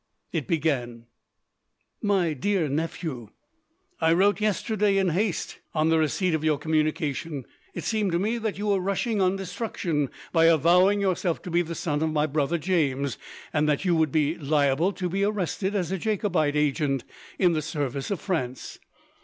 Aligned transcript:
It 0.31 0.47
began: 0.47 1.05
My 2.01 2.33
Dear 2.33 2.67
Nephew: 2.67 3.27
I 3.99 4.13
wrote 4.13 4.41
yesterday 4.41 4.97
in 4.97 5.09
haste, 5.09 5.59
on 5.75 5.89
the 5.89 5.99
receipt 5.99 6.33
of 6.33 6.43
your 6.43 6.57
communication. 6.57 7.43
It 7.75 7.83
seemed 7.83 8.11
to 8.13 8.17
me 8.17 8.39
that 8.39 8.57
you 8.57 8.65
were 8.65 8.79
rushing 8.79 9.21
on 9.21 9.35
destruction, 9.35 10.09
by 10.33 10.45
avowing 10.45 11.01
yourself 11.01 11.43
to 11.43 11.51
be 11.51 11.61
the 11.61 11.75
son 11.75 12.01
of 12.01 12.09
my 12.11 12.25
brother 12.25 12.57
James; 12.57 13.19
and 13.53 13.69
that 13.69 13.85
you 13.85 13.95
would 13.95 14.11
be 14.11 14.33
liable 14.39 14.91
to 14.93 15.07
be 15.07 15.23
arrested 15.23 15.75
as 15.75 15.91
a 15.91 15.99
Jacobite 15.99 16.55
agent 16.55 17.03
in 17.37 17.53
the 17.53 17.61
service 17.61 18.09
of 18.09 18.19
France. 18.19 18.79